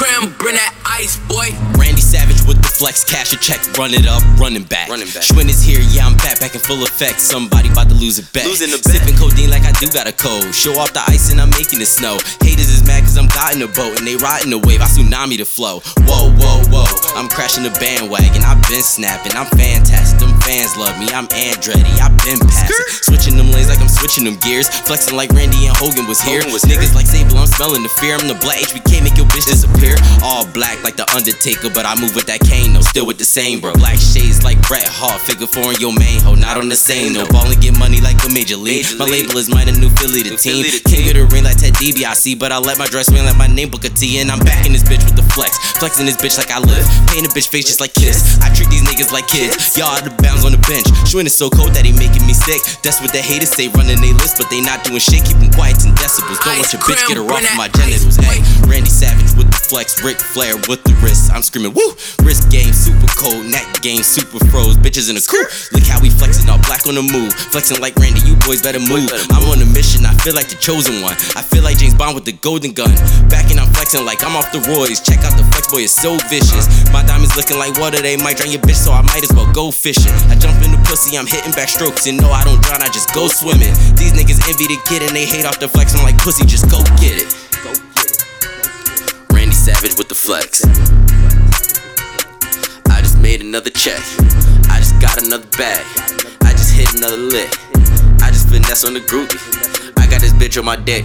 crib, 0.00 0.32
bring 0.40 0.56
that 0.56 0.72
ice, 0.88 1.20
boy. 1.28 1.52
Randy 1.76 2.00
Savage 2.00 2.40
with 2.48 2.56
the 2.64 2.72
flex, 2.72 3.04
cash 3.04 3.36
a 3.36 3.38
check, 3.38 3.60
run 3.76 3.92
it 3.92 4.08
up, 4.08 4.24
running 4.40 4.64
back. 4.64 4.88
Running 4.88 5.12
back. 5.12 5.20
Shwinn 5.20 5.52
is 5.52 5.60
here, 5.60 5.84
yeah, 5.92 6.08
I'm 6.08 6.16
back, 6.16 6.40
back 6.40 6.56
in 6.56 6.60
full 6.64 6.80
effect. 6.80 7.20
Somebody 7.20 7.68
about 7.68 7.92
to 7.92 7.96
lose 8.00 8.16
a 8.16 8.24
bet. 8.32 8.48
Losing 8.48 8.72
the 8.72 8.80
bet. 8.80 8.96
Sipping 8.96 9.16
codeine 9.20 9.52
like 9.52 9.68
I 9.68 9.72
do 9.76 9.92
got 9.92 10.08
a 10.08 10.16
cold. 10.16 10.48
Show 10.56 10.80
off 10.80 10.96
the 10.96 11.04
ice 11.12 11.28
and 11.28 11.36
I'm 11.36 11.52
making 11.52 11.84
it 11.84 11.90
snow. 11.92 12.16
Haters 12.40 12.72
is 12.72 12.80
mad 12.88 13.04
cause 13.04 13.20
I'm 13.20 13.28
got 13.28 13.52
in 13.52 13.60
a 13.60 13.68
boat 13.68 14.00
and 14.00 14.08
they 14.08 14.16
riding 14.16 14.48
the 14.48 14.58
wave. 14.64 14.80
I 14.80 14.88
tsunami 14.88 15.36
the 15.36 15.44
flow. 15.44 15.84
Whoa, 16.08 16.32
whoa, 16.32 16.64
whoa. 16.72 16.88
I'm 17.12 17.28
crashing 17.28 17.64
the 17.68 17.74
bandwagon. 17.76 18.40
I've 18.40 18.62
been 18.72 18.82
snapping. 18.82 19.36
I'm 19.36 19.52
fantastic. 19.52 20.29
Fans 20.42 20.76
love 20.76 20.96
me. 20.98 21.06
I'm 21.12 21.26
Andretti. 21.28 21.94
I've 22.00 22.14
been 22.24 22.38
passing. 22.40 22.74
Switching 23.06 23.36
them 23.36 23.50
lanes 23.52 23.68
like 23.68 23.80
I'm 23.80 23.88
switching 23.90 24.24
them 24.24 24.36
gears. 24.42 24.68
Flexing 24.86 25.16
like 25.16 25.30
Randy 25.32 25.66
and 25.66 25.76
Hogan 25.76 26.06
was 26.06 26.20
here. 26.20 26.40
Hogan 26.40 26.52
was 26.52 26.62
Niggas 26.64 26.90
here. 26.90 26.96
like 26.96 27.06
Sable, 27.06 27.38
I'm 27.38 27.46
smelling 27.46 27.82
the 27.82 27.92
fear. 28.00 28.16
I'm 28.16 28.26
the 28.26 28.38
black 28.42 28.58
HBK, 28.60 29.02
make 29.02 29.16
your 29.16 29.26
bitch 29.30 29.46
disappear. 29.46 29.94
All 30.22 30.46
black 30.50 30.82
like 30.82 30.96
the 30.96 31.06
Undertaker, 31.14 31.70
but 31.70 31.84
I 31.86 31.94
move 32.00 32.14
with 32.14 32.26
that 32.26 32.40
cane, 32.40 32.72
no, 32.72 32.80
still 32.80 33.06
with 33.06 33.18
the 33.18 33.24
same, 33.28 33.60
bro. 33.60 33.72
Black 33.74 33.98
shades 33.98 34.42
like 34.42 34.60
Bret 34.66 34.86
Hart, 34.88 35.20
figure 35.22 35.46
four 35.46 35.74
in 35.74 35.78
your 35.80 35.92
main 35.94 36.20
hoe, 36.20 36.34
not 36.38 36.56
on 36.56 36.68
the 36.68 36.76
same, 36.78 37.12
no. 37.12 37.26
Ball 37.28 37.50
and 37.50 37.60
get 37.60 37.74
money 37.78 38.00
like 38.00 38.18
a 38.24 38.30
major 38.30 38.56
league. 38.56 38.86
Major 38.86 38.96
My 38.98 39.04
league. 39.06 39.26
label 39.26 39.38
is 39.42 39.48
mine, 39.50 39.68
a 39.68 39.74
new 39.74 39.90
Philly 39.98 40.22
the 40.22 40.34
New 40.34 40.40
team. 40.40 40.62
Philly 40.62 40.70
the 40.70 40.82
King 40.86 41.02
team. 41.06 41.10
of 41.10 41.14
the 41.18 41.26
ring 41.34 41.44
like 41.44 41.58
Ted 41.58 41.74
DiBiase, 41.76 42.38
but 42.38 42.52
I 42.54 42.58
let 42.58 42.78
my 42.78 42.86
dress 42.86 43.10
ring 43.10 43.24
like 43.26 43.36
my 43.36 43.46
name 43.50 43.70
Booker 43.70 43.90
T, 43.90 44.18
and 44.22 44.30
I'm 44.30 44.40
back 44.46 44.64
in 44.66 44.72
this 44.72 44.82
bitch 44.86 45.02
with 45.04 45.16
the 45.18 45.26
flex. 45.34 45.58
Flexing 45.82 46.06
this 46.06 46.16
bitch 46.16 46.38
like 46.38 46.50
I 46.54 46.58
live, 46.62 46.86
paint 47.10 47.26
a 47.26 47.30
bitch 47.34 47.48
face 47.50 47.66
just 47.66 47.80
like 47.82 47.92
Kiss. 47.94 48.38
I 48.40 48.48
treat 48.54 48.70
these 48.70 48.86
niggas 48.86 49.10
like 49.12 49.26
kids, 49.26 49.76
y'all 49.76 49.90
out 49.90 50.06
of 50.06 50.14
bounds 50.16 50.22
on 50.22 50.22
the 50.22 50.29
bench. 50.70 50.86
Shwinn 51.10 51.26
is 51.26 51.34
so 51.34 51.50
cold 51.50 51.74
that 51.74 51.82
he 51.82 51.90
making 51.90 52.22
me 52.22 52.34
sick. 52.34 52.62
That's 52.86 53.02
what 53.02 53.10
the 53.10 53.18
haters 53.18 53.50
say, 53.50 53.66
running 53.74 53.98
they 53.98 54.14
list, 54.14 54.38
but 54.38 54.46
they 54.54 54.62
not 54.62 54.86
doing 54.86 55.02
shit. 55.02 55.26
Keep 55.26 55.42
them 55.42 55.50
quiet 55.50 55.82
in 55.82 55.90
decibels. 55.98 56.38
Don't 56.46 56.62
let 56.62 56.70
your 56.70 56.82
bitch 56.86 57.02
get 57.10 57.18
her 57.18 57.26
off 57.26 57.42
of 57.42 57.56
my 57.58 57.66
genitals. 57.66 58.14
Hey, 58.22 58.38
Randy 58.70 58.88
Savage 58.88 59.34
with 59.34 59.50
the 59.50 59.58
flex, 59.58 59.98
Ric 60.06 60.22
Flair 60.22 60.54
with 60.70 60.86
the 60.86 60.94
wrist. 61.02 61.34
I'm 61.34 61.42
screaming, 61.42 61.74
woo! 61.74 61.98
Wrist 62.22 62.46
game, 62.54 62.70
super 62.70 63.10
cold, 63.18 63.42
neck 63.50 63.66
game, 63.82 64.06
super 64.06 64.38
froze. 64.46 64.78
Bitches 64.78 65.10
in 65.10 65.18
a 65.18 65.24
coupe. 65.24 65.50
Look 65.74 65.86
how 65.90 65.98
we 65.98 66.08
flexing, 66.08 66.46
black 66.70 66.86
on 66.86 66.94
the 66.94 67.02
move. 67.02 67.34
Flexing 67.50 67.82
like 67.82 67.98
Randy, 67.98 68.22
you 68.22 68.38
boys 68.46 68.62
better 68.62 68.78
move. 68.78 69.10
I'm 69.34 69.42
on 69.50 69.58
a 69.58 69.66
mission, 69.74 70.06
I 70.06 70.14
feel 70.22 70.38
like 70.38 70.46
the 70.46 70.54
chosen 70.54 71.02
one. 71.02 71.18
I 71.34 71.42
feel 71.42 71.66
like 71.66 71.82
James 71.82 71.98
Bond 71.98 72.14
with 72.14 72.22
the 72.22 72.38
golden 72.38 72.70
gun. 72.70 72.94
Back 73.26 73.50
and 73.50 73.58
I'm 73.58 73.66
flexing 73.74 74.06
like 74.06 74.22
I'm 74.22 74.38
off 74.38 74.54
the 74.54 74.62
Roy's. 74.70 75.02
Check 75.02 75.26
out 75.26 75.34
the 75.34 75.42
flex 75.50 75.66
boy, 75.66 75.82
it's 75.82 75.98
so 75.98 76.14
vicious. 76.30 76.70
My 76.94 77.02
diamonds 77.02 77.34
looking 77.34 77.58
like 77.58 77.74
water, 77.82 77.98
they 77.98 78.14
might 78.14 78.38
drown 78.38 78.54
your 78.54 78.62
bitch, 78.62 78.78
so 78.78 78.94
I 78.94 79.02
might 79.02 79.26
as 79.26 79.34
well 79.34 79.50
go 79.50 79.74
fishing. 79.74 80.14
I 80.30 80.38
jump 80.38 80.62
in 80.62 80.70
the 80.70 80.78
pussy, 80.86 81.18
I'm 81.18 81.26
hitting 81.26 81.50
back 81.58 81.66
strokes, 81.66 82.06
and 82.06 82.22
no, 82.22 82.30
I 82.30 82.46
don't 82.46 82.62
drown, 82.62 82.86
I 82.86 82.88
just 82.94 83.10
go 83.10 83.26
swimming. 83.26 83.74
These 83.98 84.14
niggas 84.14 84.38
envy 84.46 84.70
the 84.70 84.78
kid 84.86 85.02
and 85.02 85.10
they 85.10 85.26
hate 85.26 85.50
off 85.50 85.58
the 85.58 85.66
flex. 85.66 85.98
I'm 85.98 86.06
like, 86.06 86.22
pussy, 86.22 86.46
just 86.46 86.70
go 86.70 86.78
get 87.02 87.18
it. 87.18 87.34
Randy 89.34 89.58
Savage 89.58 89.98
with 89.98 90.06
the 90.06 90.14
flex. 90.14 90.62
I 92.86 93.02
just 93.02 93.18
made 93.18 93.42
another 93.42 93.74
check. 93.74 93.98
I 94.70 94.78
just 94.78 94.94
got 95.02 95.18
another 95.18 95.50
bag. 95.58 96.29
Just 96.60 96.74
hit 96.74 96.94
another 96.94 97.16
lick. 97.16 97.48
I 98.20 98.28
just 98.28 98.50
finesse 98.50 98.84
on 98.84 98.92
the 98.92 99.00
groupie. 99.00 99.40
I 99.96 100.06
got 100.06 100.20
this 100.20 100.34
bitch 100.34 100.58
on 100.58 100.66
my 100.66 100.76
dick. 100.76 101.04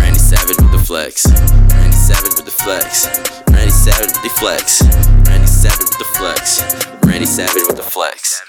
Randy 0.00 0.18
Savage 0.18 0.56
with 0.56 0.72
the 0.72 0.82
flex. 0.82 1.26
Randy 1.26 1.92
Savage 1.92 2.36
with 2.36 2.46
the 2.46 2.56
flex. 2.64 3.06
Randy 3.50 3.70
Savage 3.70 4.12
with 4.14 4.22
the 4.22 4.30
flex. 4.40 4.80
Randy 5.28 5.46
Savage 5.46 5.90
with 5.90 5.98
the 5.98 6.08
flex. 6.16 6.62
Randy 7.04 7.26
Savage 7.26 7.64
with 7.66 7.76
the 7.76 7.82
flex. 7.82 8.40